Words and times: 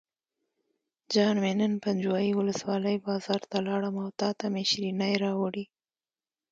جان 1.13 1.35
مې 1.43 1.51
نن 1.59 1.73
پنجوایي 1.83 2.31
ولسوالۍ 2.35 2.95
بازار 3.07 3.41
ته 3.49 3.57
لاړم 3.67 3.95
او 4.03 4.09
تاته 4.19 4.45
مې 4.53 4.63
شیرینۍ 4.69 5.13
راوړې. 5.23 5.65